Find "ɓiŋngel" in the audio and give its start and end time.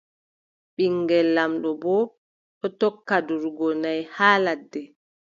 0.75-1.27